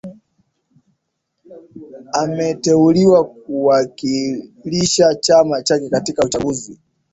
ameteuliwa 2.13 3.23
kuwakilisha 3.25 5.15
chama 5.15 5.63
chake 5.63 5.89
katika 5.89 6.25
uchaguzi 6.25 6.79